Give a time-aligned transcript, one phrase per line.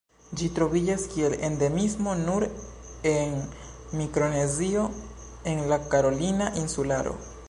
[0.39, 2.45] Ĝi troviĝas kiel endemismo nur
[3.11, 3.37] en
[4.01, 4.87] Mikronezio
[5.53, 7.15] en la Karolina insularo.